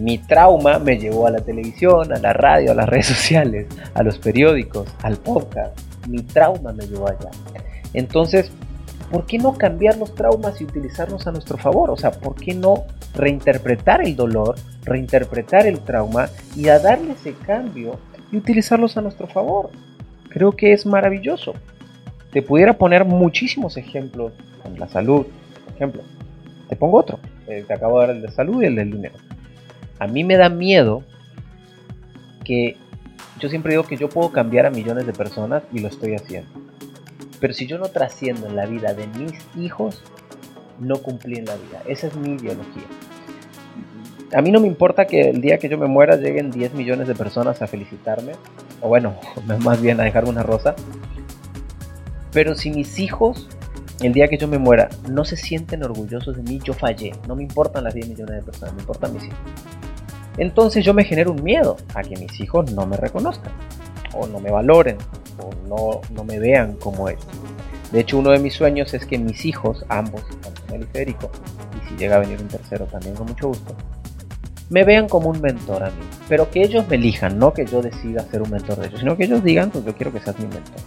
Mi 0.00 0.18
trauma 0.18 0.78
me 0.78 0.98
llevó 0.98 1.26
a 1.26 1.30
la 1.30 1.40
televisión, 1.40 2.12
a 2.12 2.18
la 2.18 2.32
radio, 2.32 2.72
a 2.72 2.74
las 2.74 2.88
redes 2.90 3.06
sociales, 3.06 3.66
a 3.94 4.02
los 4.02 4.18
periódicos, 4.18 4.88
al 5.02 5.16
podcast. 5.18 5.78
Mi 6.08 6.22
trauma 6.22 6.72
me 6.72 6.86
llevó 6.86 7.08
allá. 7.08 7.30
Entonces, 7.92 8.50
¿por 9.10 9.26
qué 9.26 9.38
no 9.38 9.54
cambiar 9.54 9.96
los 9.96 10.14
traumas 10.14 10.60
y 10.60 10.64
utilizarlos 10.64 11.26
a 11.26 11.32
nuestro 11.32 11.56
favor? 11.58 11.90
O 11.90 11.96
sea, 11.96 12.10
¿por 12.10 12.34
qué 12.34 12.54
no 12.54 12.84
reinterpretar 13.14 14.02
el 14.04 14.16
dolor, 14.16 14.56
reinterpretar 14.82 15.66
el 15.66 15.78
trauma 15.80 16.28
y 16.56 16.68
a 16.68 16.80
darle 16.80 17.12
ese 17.12 17.32
cambio 17.32 17.98
y 18.32 18.36
utilizarlos 18.36 18.96
a 18.96 19.00
nuestro 19.00 19.28
favor? 19.28 19.70
Creo 20.28 20.52
que 20.52 20.72
es 20.72 20.84
maravilloso. 20.84 21.54
Te 22.32 22.42
pudiera 22.42 22.72
poner 22.72 23.04
muchísimos 23.04 23.76
ejemplos 23.76 24.32
en 24.64 24.80
la 24.80 24.88
salud, 24.88 25.26
por 25.64 25.74
ejemplo. 25.74 26.02
Te 26.68 26.74
pongo 26.74 26.98
otro. 26.98 27.20
te 27.46 27.72
acabo 27.72 28.00
de 28.00 28.06
dar 28.06 28.16
el 28.16 28.22
de 28.22 28.30
salud 28.32 28.60
y 28.60 28.66
el 28.66 28.74
del 28.74 28.90
dinero. 28.90 29.14
A 29.98 30.06
mí 30.06 30.24
me 30.24 30.36
da 30.36 30.48
miedo 30.48 31.02
que 32.44 32.76
yo 33.40 33.48
siempre 33.48 33.72
digo 33.72 33.84
que 33.84 33.96
yo 33.96 34.08
puedo 34.08 34.30
cambiar 34.30 34.66
a 34.66 34.70
millones 34.70 35.06
de 35.06 35.12
personas 35.12 35.62
y 35.72 35.80
lo 35.80 35.88
estoy 35.88 36.14
haciendo 36.14 36.64
pero 37.44 37.52
si 37.52 37.66
yo 37.66 37.76
no 37.76 37.90
trasciendo 37.90 38.46
en 38.46 38.56
la 38.56 38.64
vida 38.64 38.94
de 38.94 39.06
mis 39.06 39.34
hijos, 39.54 40.02
no 40.80 40.96
cumplí 41.02 41.36
en 41.36 41.44
la 41.44 41.56
vida. 41.56 41.82
Esa 41.86 42.06
es 42.06 42.16
mi 42.16 42.36
ideología. 42.36 42.84
A 44.34 44.40
mí 44.40 44.50
no 44.50 44.60
me 44.60 44.66
importa 44.66 45.06
que 45.06 45.28
el 45.28 45.42
día 45.42 45.58
que 45.58 45.68
yo 45.68 45.76
me 45.76 45.86
muera 45.86 46.16
lleguen 46.16 46.50
10 46.50 46.72
millones 46.72 47.06
de 47.06 47.14
personas 47.14 47.60
a 47.60 47.66
felicitarme, 47.66 48.32
o 48.80 48.88
bueno, 48.88 49.16
más 49.60 49.82
bien 49.82 50.00
a 50.00 50.04
dejarme 50.04 50.30
una 50.30 50.42
rosa. 50.42 50.74
Pero 52.32 52.54
si 52.54 52.70
mis 52.70 52.98
hijos, 52.98 53.46
el 54.00 54.14
día 54.14 54.28
que 54.28 54.38
yo 54.38 54.48
me 54.48 54.56
muera, 54.56 54.88
no 55.10 55.26
se 55.26 55.36
sienten 55.36 55.84
orgullosos 55.84 56.36
de 56.38 56.42
mí, 56.44 56.60
yo 56.64 56.72
fallé. 56.72 57.12
No 57.28 57.36
me 57.36 57.42
importan 57.42 57.84
las 57.84 57.92
10 57.92 58.08
millones 58.08 58.36
de 58.36 58.42
personas, 58.42 58.74
me 58.74 58.80
importan 58.80 59.12
mis 59.12 59.24
hijos. 59.24 59.38
Entonces 60.36 60.84
yo 60.84 60.94
me 60.94 61.04
genero 61.04 61.32
un 61.32 61.42
miedo 61.42 61.76
a 61.94 62.02
que 62.02 62.16
mis 62.16 62.40
hijos 62.40 62.72
no 62.72 62.86
me 62.86 62.96
reconozcan, 62.96 63.52
o 64.12 64.26
no 64.26 64.40
me 64.40 64.50
valoren, 64.50 64.98
o 65.38 65.50
no, 65.68 66.00
no 66.14 66.24
me 66.24 66.38
vean 66.38 66.74
como 66.74 67.08
él. 67.08 67.18
De 67.92 68.00
hecho, 68.00 68.18
uno 68.18 68.30
de 68.30 68.40
mis 68.40 68.54
sueños 68.54 68.92
es 68.94 69.06
que 69.06 69.18
mis 69.18 69.44
hijos, 69.44 69.84
ambos, 69.88 70.22
Antonio 70.44 70.86
y 70.86 70.92
Federico, 70.92 71.30
y 71.76 71.88
si 71.88 71.96
llega 71.96 72.16
a 72.16 72.18
venir 72.18 72.40
un 72.40 72.48
tercero 72.48 72.86
también 72.86 73.14
con 73.14 73.28
mucho 73.28 73.48
gusto, 73.48 73.76
me 74.70 74.82
vean 74.82 75.08
como 75.08 75.30
un 75.30 75.40
mentor 75.40 75.84
a 75.84 75.90
mí. 75.90 76.02
Pero 76.28 76.50
que 76.50 76.62
ellos 76.62 76.88
me 76.88 76.96
elijan, 76.96 77.38
no 77.38 77.52
que 77.52 77.66
yo 77.66 77.82
decida 77.82 78.24
ser 78.30 78.42
un 78.42 78.50
mentor 78.50 78.78
de 78.78 78.88
ellos, 78.88 79.00
sino 79.00 79.16
que 79.16 79.24
ellos 79.24 79.44
digan, 79.44 79.70
pues 79.70 79.84
yo 79.84 79.94
quiero 79.94 80.12
que 80.12 80.20
seas 80.20 80.38
mi 80.38 80.46
mentor. 80.46 80.80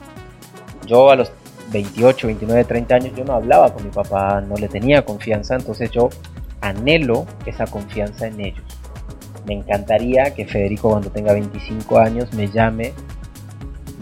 Yo 0.85 1.09
a 1.09 1.15
los 1.15 1.31
28, 1.71 2.27
29, 2.27 2.63
30 2.65 2.95
años 2.95 3.13
yo 3.15 3.23
no 3.23 3.33
hablaba 3.33 3.73
con 3.73 3.83
mi 3.83 3.89
papá, 3.89 4.41
no 4.41 4.55
le 4.55 4.67
tenía 4.67 5.05
confianza, 5.05 5.55
entonces 5.55 5.91
yo 5.91 6.09
anhelo 6.61 7.25
esa 7.45 7.65
confianza 7.67 8.27
en 8.27 8.39
ellos. 8.41 8.63
Me 9.47 9.53
encantaría 9.53 10.33
que 10.33 10.45
Federico 10.45 10.89
cuando 10.89 11.09
tenga 11.09 11.33
25 11.33 11.97
años 11.99 12.33
me 12.33 12.49
llame 12.49 12.93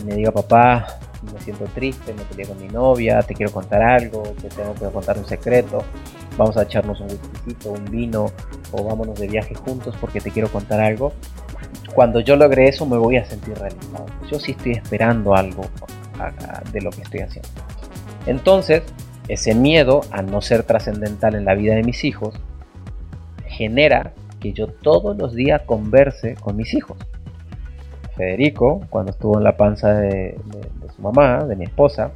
y 0.02 0.04
me 0.04 0.16
diga, 0.16 0.32
papá, 0.32 0.88
me 1.32 1.40
siento 1.42 1.66
triste, 1.66 2.14
me 2.14 2.24
peleé 2.24 2.48
con 2.48 2.60
mi 2.60 2.68
novia, 2.68 3.22
te 3.22 3.36
quiero 3.36 3.52
contar 3.52 3.82
algo, 3.84 4.24
te 4.42 4.50
tengo 4.50 4.74
que 4.74 4.86
contar 4.86 5.18
un 5.18 5.26
secreto, 5.26 5.84
vamos 6.38 6.58
a 6.58 6.64
echarnos 6.64 7.00
un 7.00 7.08
whisky, 7.08 7.70
un 7.70 7.86
vino 7.86 8.32
o 8.72 8.84
vámonos 8.84 9.20
de 9.20 9.28
viaje 9.28 9.54
juntos 9.56 9.96
porque 10.02 10.20
te 10.20 10.32
quiero 10.32 10.50
contar 10.50 10.80
algo. 10.80 11.14
Cuando 11.94 12.20
yo 12.20 12.36
logre 12.36 12.68
eso 12.68 12.86
me 12.86 12.98
voy 12.98 13.18
a 13.18 13.26
sentir 13.26 13.58
realizado. 13.58 14.06
Yo 14.30 14.40
sí 14.40 14.52
estoy 14.52 14.74
esperando 14.74 15.36
algo 15.36 15.64
de 16.72 16.82
lo 16.82 16.90
que 16.90 17.02
estoy 17.02 17.22
haciendo. 17.22 17.50
Entonces, 18.26 18.84
ese 19.28 19.54
miedo 19.56 20.02
a 20.12 20.22
no 20.22 20.42
ser 20.42 20.64
trascendental 20.64 21.36
en 21.36 21.46
la 21.46 21.56
vida 21.56 21.76
de 21.76 21.84
mis 21.84 22.04
hijos 22.04 22.36
genera 23.48 24.14
que 24.46 24.54
yo 24.54 24.68
todos 24.68 25.18
los 25.18 25.34
días 25.34 25.64
converse 25.66 26.36
con 26.36 26.56
mis 26.56 26.72
hijos. 26.76 26.98
Federico, 28.16 28.82
cuando 28.92 29.12
estuvo 29.12 29.38
en 29.40 29.44
la 29.44 29.58
panza 29.58 29.94
de, 29.96 30.40
su 30.96 31.02
mamá, 31.02 31.44
de 31.46 31.56
mi 31.56 31.66
esposa, 31.66 32.12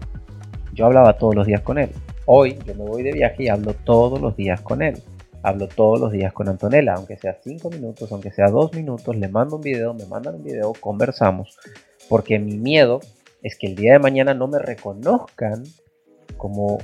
yo 0.74 0.86
hablaba 0.86 1.17
todos 1.17 1.33
los 1.33 1.48
días 1.48 1.62
con 1.62 1.79
él. 1.79 1.89
Hoy 2.27 2.57
yo 2.67 2.75
me 2.75 2.86
voy 2.86 3.01
de 3.01 3.13
viaje 3.13 3.43
y 3.43 3.48
hablo 3.50 3.74
todos 3.74 4.21
los 4.21 4.36
días 4.36 4.62
con 4.62 4.83
él. 4.83 5.01
Hablo 5.41 5.67
todos 5.67 6.00
los 6.00 6.12
días 6.12 6.31
con 6.31 6.50
Antonella, 6.50 6.93
aunque 6.95 7.17
sea 7.17 7.38
5 7.41 7.69
minutos, 7.71 8.12
aunque 8.12 8.31
sea 8.31 8.50
2 8.50 8.74
minutos, 8.74 9.15
le 9.15 9.27
mando 9.27 9.55
un 9.55 9.62
video, 9.62 9.93
me 9.93 10.05
mandan 10.05 10.36
un 10.36 10.43
video, 10.43 10.74
conversamos, 10.79 11.57
porque 12.09 12.38
mi 12.38 12.57
miedo 12.57 13.00
es 13.41 13.57
que 13.57 13.67
el 13.67 13.75
día 13.75 13.93
de 13.93 14.00
mañana 14.00 14.33
no 14.33 14.48
me 14.48 14.59
reconozcan 14.59 15.63
como, 16.38 16.77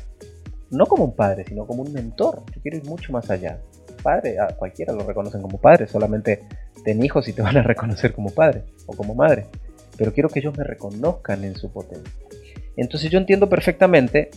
no 0.71 0.85
como 0.87 1.03
un 1.03 1.15
padre, 1.15 1.43
sino 1.45 1.67
como 1.67 1.83
un 1.83 1.93
mentor. 1.93 2.43
Yo 2.55 2.61
quiero 2.61 2.77
ir 2.77 2.85
mucho 2.85 3.11
más 3.11 3.29
allá. 3.29 3.59
Padre, 4.05 4.37
a 4.39 4.49
cualquiera 4.49 4.93
lo 4.93 4.99
reconocen 4.99 5.41
como 5.41 5.57
padre, 5.57 5.87
solamente 5.87 6.43
ten 6.83 7.03
hijos 7.03 7.27
y 7.27 7.33
te 7.33 7.41
van 7.41 7.57
a 7.57 7.63
reconocer 7.63 8.13
como 8.13 8.29
padre 8.29 8.61
o 8.85 8.95
como 8.95 9.15
madre. 9.15 9.47
Pero 9.97 10.13
quiero 10.13 10.29
que 10.29 10.41
ellos 10.41 10.55
me 10.55 10.63
reconozcan 10.63 11.43
en 11.43 11.55
su 11.55 11.73
potencia. 11.73 12.13
Entonces 12.77 13.09
yo 13.09 13.17
entiendo 13.17 13.49
perfectamente 13.49 14.29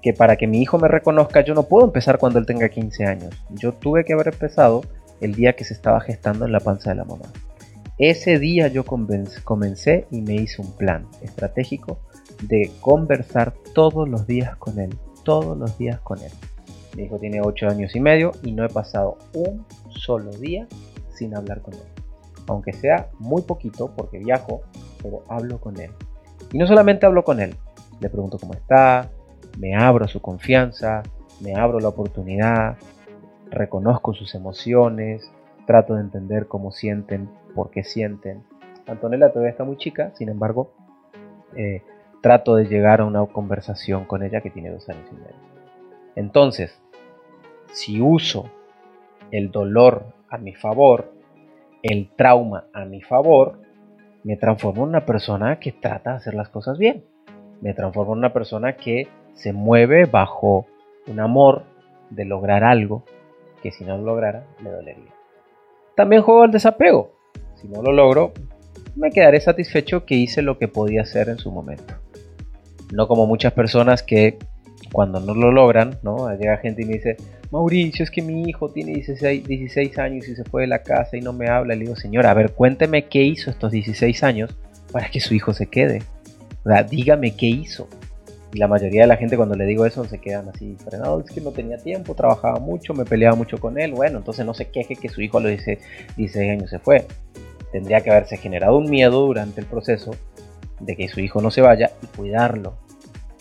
que 0.00 0.12
para 0.12 0.36
que 0.36 0.46
mi 0.46 0.62
hijo 0.62 0.78
me 0.78 0.86
reconozca 0.86 1.40
yo 1.40 1.54
no 1.54 1.64
puedo 1.64 1.86
empezar 1.86 2.18
cuando 2.18 2.38
él 2.38 2.46
tenga 2.46 2.68
15 2.68 3.04
años. 3.04 3.34
Yo 3.50 3.72
tuve 3.72 4.04
que 4.04 4.12
haber 4.12 4.28
empezado 4.28 4.82
el 5.20 5.34
día 5.34 5.54
que 5.54 5.64
se 5.64 5.74
estaba 5.74 6.00
gestando 6.00 6.44
en 6.44 6.52
la 6.52 6.60
panza 6.60 6.90
de 6.90 6.96
la 6.96 7.04
mamá. 7.04 7.26
Ese 7.98 8.38
día 8.38 8.68
yo 8.68 8.84
comencé 8.84 10.06
y 10.12 10.20
me 10.20 10.36
hice 10.36 10.62
un 10.62 10.70
plan 10.76 11.08
estratégico 11.20 11.98
de 12.42 12.70
conversar 12.80 13.54
todos 13.74 14.08
los 14.08 14.28
días 14.28 14.54
con 14.54 14.78
él. 14.78 14.96
Todos 15.24 15.58
los 15.58 15.76
días 15.78 15.98
con 15.98 16.20
él. 16.20 16.30
Mi 16.96 17.04
hijo 17.04 17.18
tiene 17.18 17.40
8 17.40 17.68
años 17.68 17.94
y 17.94 18.00
medio 18.00 18.32
y 18.42 18.52
no 18.52 18.64
he 18.64 18.68
pasado 18.68 19.18
un 19.34 19.64
solo 19.90 20.32
día 20.32 20.66
sin 21.10 21.36
hablar 21.36 21.62
con 21.62 21.74
él 21.74 21.96
aunque 22.48 22.72
sea 22.72 23.08
muy 23.18 23.42
poquito 23.42 23.92
porque 23.96 24.18
viajo, 24.18 24.62
pero 25.02 25.22
hablo 25.28 25.60
con 25.60 25.78
él. 25.80 25.90
Y 26.52 26.58
no 26.58 26.66
solamente 26.66 27.06
hablo 27.06 27.24
con 27.24 27.40
él, 27.40 27.56
le 28.00 28.08
pregunto 28.08 28.38
cómo 28.38 28.54
está, 28.54 29.10
me 29.58 29.74
abro 29.74 30.06
su 30.06 30.20
confianza, 30.20 31.02
me 31.40 31.54
abro 31.54 31.80
la 31.80 31.88
oportunidad, 31.88 32.76
reconozco 33.50 34.14
sus 34.14 34.34
emociones, 34.34 35.30
trato 35.66 35.94
de 35.94 36.02
entender 36.02 36.46
cómo 36.46 36.70
sienten, 36.72 37.28
por 37.54 37.70
qué 37.70 37.82
sienten. 37.82 38.44
Antonella 38.86 39.30
todavía 39.30 39.50
está 39.50 39.64
muy 39.64 39.76
chica, 39.76 40.12
sin 40.14 40.28
embargo, 40.28 40.72
eh, 41.56 41.82
trato 42.22 42.54
de 42.54 42.66
llegar 42.66 43.00
a 43.00 43.04
una 43.04 43.24
conversación 43.26 44.04
con 44.04 44.22
ella 44.22 44.40
que 44.40 44.50
tiene 44.50 44.70
dos 44.70 44.88
años 44.88 45.08
y 45.10 45.14
medio. 45.14 45.46
Entonces, 46.14 46.80
si 47.72 48.00
uso 48.00 48.50
el 49.30 49.50
dolor 49.50 50.06
a 50.28 50.38
mi 50.38 50.54
favor, 50.54 51.12
el 51.82 52.10
trauma 52.16 52.64
a 52.72 52.84
mi 52.84 53.02
favor, 53.02 53.60
me 54.24 54.36
transformo 54.36 54.82
en 54.84 54.90
una 54.90 55.06
persona 55.06 55.58
que 55.60 55.72
trata 55.72 56.10
de 56.10 56.16
hacer 56.16 56.34
las 56.34 56.48
cosas 56.48 56.78
bien. 56.78 57.04
Me 57.60 57.74
transformo 57.74 58.12
en 58.12 58.18
una 58.18 58.32
persona 58.32 58.76
que 58.76 59.08
se 59.34 59.52
mueve 59.52 60.06
bajo 60.06 60.66
un 61.06 61.20
amor 61.20 61.62
de 62.10 62.24
lograr 62.24 62.64
algo 62.64 63.04
que 63.62 63.70
si 63.70 63.84
no 63.84 63.96
lo 63.98 64.04
lograra 64.04 64.44
le 64.62 64.70
dolería. 64.70 65.12
También 65.94 66.22
juego 66.22 66.42
al 66.42 66.50
desapego. 66.50 67.12
Si 67.54 67.68
no 67.68 67.82
lo 67.82 67.92
logro, 67.92 68.32
me 68.96 69.10
quedaré 69.10 69.40
satisfecho 69.40 70.04
que 70.04 70.14
hice 70.14 70.42
lo 70.42 70.58
que 70.58 70.68
podía 70.68 71.02
hacer 71.02 71.28
en 71.28 71.38
su 71.38 71.50
momento. 71.50 71.94
No 72.92 73.08
como 73.08 73.26
muchas 73.26 73.52
personas 73.52 74.02
que 74.02 74.38
cuando 74.96 75.20
no 75.20 75.34
lo 75.34 75.52
logran, 75.52 75.98
¿no? 76.02 76.34
Llega 76.38 76.56
gente 76.56 76.80
y 76.80 76.86
me 76.86 76.94
dice, 76.94 77.18
Mauricio, 77.50 78.02
es 78.02 78.10
que 78.10 78.22
mi 78.22 78.44
hijo 78.48 78.70
tiene 78.70 78.94
16, 78.94 79.98
años 79.98 80.26
y 80.26 80.34
se 80.34 80.42
fue 80.44 80.62
de 80.62 80.68
la 80.68 80.82
casa 80.82 81.18
y 81.18 81.20
no 81.20 81.34
me 81.34 81.50
habla. 81.50 81.74
Le 81.74 81.82
digo, 81.82 81.96
señora, 81.96 82.30
a 82.30 82.34
ver, 82.34 82.52
cuénteme 82.52 83.04
qué 83.04 83.22
hizo 83.22 83.50
estos 83.50 83.72
16 83.72 84.22
años 84.22 84.56
para 84.92 85.10
que 85.10 85.20
su 85.20 85.34
hijo 85.34 85.52
se 85.52 85.66
quede. 85.66 86.00
O 86.64 86.70
sea, 86.70 86.82
dígame 86.82 87.36
qué 87.36 87.44
hizo. 87.44 87.88
Y 88.54 88.58
la 88.58 88.68
mayoría 88.68 89.02
de 89.02 89.06
la 89.06 89.18
gente 89.18 89.36
cuando 89.36 89.54
le 89.54 89.66
digo 89.66 89.84
eso 89.84 90.02
se 90.06 90.18
quedan 90.18 90.48
así 90.48 90.78
frenados. 90.82 91.26
Es 91.26 91.30
que 91.30 91.42
no 91.42 91.50
tenía 91.50 91.76
tiempo, 91.76 92.14
trabajaba 92.14 92.58
mucho, 92.58 92.94
me 92.94 93.04
peleaba 93.04 93.36
mucho 93.36 93.58
con 93.58 93.78
él. 93.78 93.92
Bueno, 93.92 94.16
entonces 94.16 94.46
no 94.46 94.54
se 94.54 94.70
queje 94.70 94.96
que 94.96 95.10
su 95.10 95.20
hijo 95.20 95.36
a 95.36 95.42
los 95.42 95.50
16 95.50 96.50
años 96.50 96.70
se 96.70 96.78
fue. 96.78 97.06
Tendría 97.70 98.00
que 98.00 98.10
haberse 98.10 98.38
generado 98.38 98.78
un 98.78 98.88
miedo 98.88 99.26
durante 99.26 99.60
el 99.60 99.66
proceso 99.66 100.12
de 100.80 100.96
que 100.96 101.08
su 101.08 101.20
hijo 101.20 101.42
no 101.42 101.50
se 101.50 101.60
vaya 101.60 101.90
y 102.02 102.06
cuidarlo 102.16 102.85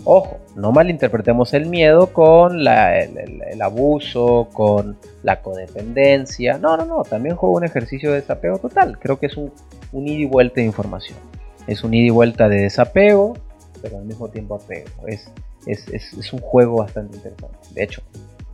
Ojo, 0.08 0.38
no 0.56 0.72
malinterpretemos 0.72 1.56
el 1.56 1.66
miedo 1.66 2.14
con 2.14 2.60
el, 2.60 3.62
abuso, 3.62 4.50
con 4.54 4.98
la 5.24 5.42
codependencia. 5.42 6.60
No, 6.60 6.78
no, 6.78 6.86
no, 6.86 7.02
también 7.02 7.36
juego 7.36 7.56
un 7.56 7.64
ejercicio 7.64 8.12
de 8.12 8.22
desapego 8.22 8.60
total. 8.60 9.00
Creo 9.00 9.18
que 9.18 9.26
es 9.26 9.36
un, 9.36 9.52
un 9.92 10.08
ida 10.08 10.20
y 10.22 10.26
vuelta 10.26 10.62
de 10.62 10.68
información. 10.68 11.18
Es 11.66 11.84
un 11.84 11.96
ida 11.96 12.06
y 12.06 12.12
vuelta 12.12 12.48
de 12.48 12.62
desapego, 12.62 13.34
pero 13.82 13.98
al 13.98 14.06
mismo 14.06 14.30
tiempo 14.30 14.54
apego. 14.54 14.92
Es, 15.08 15.32
es, 15.66 16.34
un 16.34 16.40
juego 16.40 16.78
bastante 16.78 17.18
interesante. 17.18 17.58
De 17.72 17.84
hecho, 17.84 18.04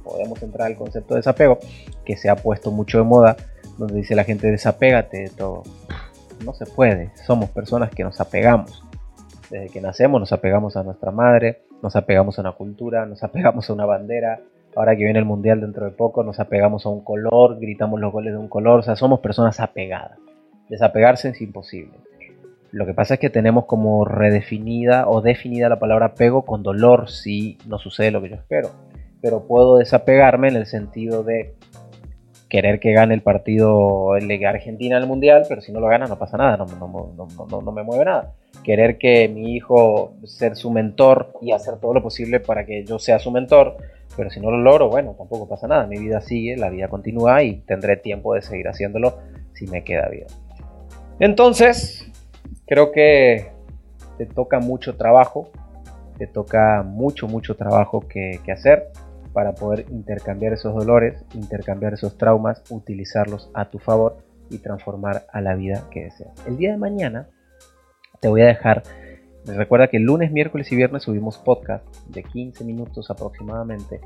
podemos 0.05 0.41
entrar 0.41 0.67
al 0.67 0.77
concepto 0.77 1.15
de 1.15 1.19
desapego, 1.19 1.59
que 2.05 2.15
se 2.15 2.29
ha 2.29 2.37
puesto 2.37 2.71
mucho 2.71 2.99
de 2.99 3.03
moda, 3.03 3.35
donde 3.77 3.95
dice 3.95 4.15
la 4.15 4.23
gente 4.23 4.49
desapégate 4.49 5.23
de 5.23 5.29
todo. 5.29 5.63
No 6.45 6.53
se 6.53 6.65
puede, 6.65 7.11
somos 7.27 7.49
personas 7.49 7.91
que 7.91 8.05
nos 8.05 8.21
apegamos 8.21 8.85
desde 9.51 9.69
que 9.69 9.81
nacemos 9.81 10.19
nos 10.19 10.31
apegamos 10.31 10.77
a 10.77 10.83
nuestra 10.83 11.11
madre, 11.11 11.63
nos 11.83 11.95
apegamos 11.97 12.37
a 12.37 12.41
una 12.41 12.53
cultura, 12.53 13.05
nos 13.05 13.21
apegamos 13.21 13.69
a 13.69 13.73
una 13.73 13.85
bandera. 13.85 14.39
Ahora 14.75 14.95
que 14.95 15.03
viene 15.03 15.19
el 15.19 15.25
mundial 15.25 15.59
dentro 15.59 15.83
de 15.83 15.91
poco, 15.91 16.23
nos 16.23 16.39
apegamos 16.39 16.85
a 16.85 16.89
un 16.89 17.03
color, 17.03 17.59
gritamos 17.59 17.99
los 17.99 18.13
goles 18.13 18.31
de 18.31 18.39
un 18.39 18.47
color, 18.47 18.79
o 18.79 18.83
sea, 18.83 18.95
somos 18.95 19.19
personas 19.19 19.59
apegadas. 19.59 20.17
Desapegarse 20.69 21.29
es 21.29 21.41
imposible. 21.41 21.91
Lo 22.71 22.85
que 22.85 22.93
pasa 22.93 23.15
es 23.15 23.19
que 23.19 23.29
tenemos 23.29 23.65
como 23.65 24.05
redefinida 24.05 25.09
o 25.09 25.21
definida 25.21 25.67
la 25.67 25.79
palabra 25.79 26.07
apego 26.07 26.45
con 26.45 26.63
dolor 26.63 27.09
si 27.09 27.57
no 27.67 27.77
sucede 27.77 28.11
lo 28.11 28.21
que 28.21 28.29
yo 28.29 28.35
espero. 28.35 28.69
Pero 29.21 29.45
puedo 29.45 29.75
desapegarme 29.75 30.47
en 30.47 30.55
el 30.55 30.65
sentido 30.65 31.23
de 31.23 31.53
querer 32.51 32.81
que 32.81 32.91
gane 32.91 33.13
el 33.13 33.21
partido 33.21 34.09
de 34.19 34.45
Argentina 34.45 34.97
en 34.97 35.03
el 35.03 35.07
Mundial, 35.07 35.45
pero 35.47 35.61
si 35.61 35.71
no 35.71 35.79
lo 35.79 35.87
gana 35.87 36.05
no 36.05 36.19
pasa 36.19 36.35
nada, 36.35 36.57
no, 36.57 36.65
no, 36.65 37.61
no, 37.61 37.71
me 37.71 37.81
mueve 37.81 38.03
nada. 38.03 38.33
Querer 38.61 38.97
que 38.97 39.29
mi 39.29 39.55
hijo 39.55 40.15
ser 40.25 40.57
su 40.57 40.69
mentor 40.69 41.31
y 41.41 41.53
hacer 41.53 41.77
todo 41.79 41.93
lo 41.93 42.03
posible 42.03 42.41
para 42.41 42.65
que 42.65 42.83
yo 42.83 42.99
sea 42.99 43.19
su 43.19 43.31
mentor, 43.31 43.77
pero 44.17 44.29
si 44.29 44.41
no 44.41 44.51
lo 44.51 44.57
logro, 44.57 44.89
bueno, 44.89 45.15
tampoco 45.17 45.47
pasa 45.47 45.65
nada, 45.65 45.87
mi 45.87 45.97
vida 45.97 46.19
sigue, 46.19 46.57
la 46.57 46.69
vida 46.69 46.89
continúa 46.89 47.41
y 47.41 47.61
tendré 47.61 47.95
tiempo 47.95 48.33
de 48.33 48.41
seguir 48.41 48.67
haciéndolo 48.67 49.17
si 49.53 49.65
me 49.67 49.85
queda 49.85 50.09
vida. 50.09 50.27
Entonces, 51.21 52.11
creo 52.67 52.91
que 52.91 53.49
te 54.17 54.25
toca 54.25 54.59
mucho 54.59 54.97
trabajo, 54.97 55.49
te 56.17 56.27
toca 56.27 56.83
mucho, 56.83 57.29
mucho 57.29 57.55
trabajo 57.55 58.05
que, 58.09 58.41
que 58.43 58.51
hacer 58.51 58.89
para 59.33 59.53
poder 59.53 59.85
intercambiar 59.89 60.53
esos 60.53 60.73
dolores, 60.73 61.23
intercambiar 61.33 61.93
esos 61.93 62.17
traumas, 62.17 62.63
utilizarlos 62.69 63.49
a 63.53 63.69
tu 63.69 63.79
favor 63.79 64.17
y 64.49 64.59
transformar 64.59 65.25
a 65.31 65.41
la 65.41 65.55
vida 65.55 65.83
que 65.91 66.03
deseas. 66.05 66.33
El 66.45 66.57
día 66.57 66.71
de 66.71 66.77
mañana 66.77 67.29
te 68.19 68.27
voy 68.27 68.41
a 68.41 68.47
dejar, 68.47 68.83
recuerda 69.45 69.87
que 69.87 69.99
lunes, 69.99 70.31
miércoles 70.31 70.71
y 70.71 70.75
viernes 70.75 71.03
subimos 71.03 71.37
podcast 71.37 71.85
de 72.07 72.23
15 72.23 72.63
minutos 72.63 73.09
aproximadamente 73.09 74.01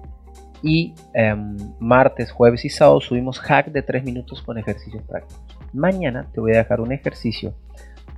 y 0.61 0.93
em, 1.13 1.57
martes, 1.79 2.31
jueves 2.31 2.63
y 2.65 2.69
sábado 2.69 3.01
subimos 3.01 3.39
hack 3.39 3.67
de 3.67 3.81
3 3.81 4.03
minutos 4.03 4.41
con 4.41 4.57
ejercicios 4.57 5.03
prácticos. 5.03 5.43
Mañana 5.73 6.27
te 6.33 6.39
voy 6.39 6.53
a 6.53 6.57
dejar 6.57 6.79
un 6.79 6.91
ejercicio 6.91 7.53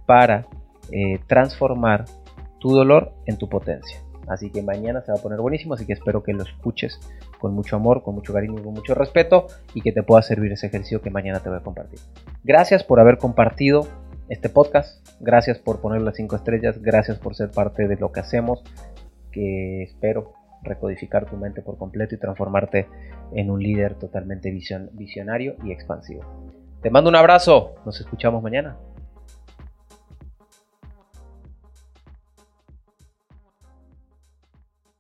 para 0.06 0.46
eh, 0.92 1.20
transformar 1.28 2.06
tu 2.60 2.70
dolor 2.70 3.14
en 3.26 3.38
tu 3.38 3.50
potencia. 3.50 4.00
Así 4.28 4.52
que 4.52 4.62
mañana 4.62 5.02
se 5.02 5.12
va 5.12 5.18
a 5.18 5.22
poner 5.22 5.40
buenísimo, 5.40 5.74
así 5.74 5.86
que 5.86 5.94
espero 5.94 6.22
que 6.22 6.34
lo 6.34 6.44
escuches 6.44 7.00
con 7.40 7.54
mucho 7.54 7.76
amor, 7.76 8.04
con 8.04 8.16
mucho 8.16 8.34
cariño 8.34 8.62
con 8.62 8.74
mucho 8.74 8.94
respeto 8.94 9.48
y 9.74 9.82
que 9.82 9.92
te 9.92 10.04
pueda 10.04 10.22
servir 10.22 10.52
ese 10.52 10.68
ejercicio 10.68 11.02
que 11.02 11.10
mañana 11.10 11.40
te 11.40 11.50
voy 11.50 11.60
a 11.60 11.62
compartir. 11.62 12.00
Gracias 12.44 12.84
por 12.84 13.00
haber 13.00 13.18
compartido 13.18 13.88
este 14.30 14.50
podcast, 14.50 15.08
gracias 15.22 15.58
por 15.60 15.80
poner 15.80 16.02
las 16.02 16.16
5 16.16 16.36
estrellas, 16.36 16.82
gracias 16.82 17.18
por 17.18 17.36
ser 17.36 17.52
parte 17.52 17.88
de 17.88 17.96
lo 17.96 18.12
que 18.12 18.20
hacemos, 18.20 18.62
que 19.32 19.84
espero 19.84 20.34
recodificar 20.64 21.26
tu 21.26 21.38
mente 21.38 21.62
por 21.62 21.78
completo 21.78 22.16
y 22.16 22.18
transformarte 22.18 22.88
en 23.34 23.50
un 23.50 23.62
líder 23.62 23.96
totalmente 23.96 24.52
visionario 24.52 25.56
y 25.64 25.72
expansivo. 25.72 26.24
Te 26.82 26.90
mando 26.90 27.10
un 27.10 27.16
abrazo, 27.16 27.76
nos 27.86 28.00
escuchamos 28.02 28.44
mañana. 28.44 28.78